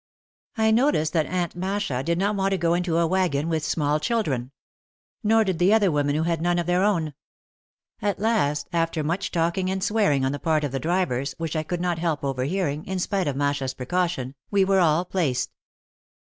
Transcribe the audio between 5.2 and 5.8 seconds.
Nor did the